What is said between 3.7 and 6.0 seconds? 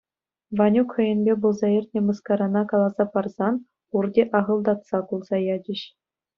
пурте ахӑлтатса кулса ячӗҫ.